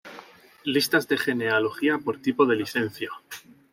Listas 0.73 1.07
de 1.07 1.15
genealogía 1.15 1.99
por 1.99 2.17
tipo 2.23 2.47
de 2.47 2.55
licencia 2.55 3.11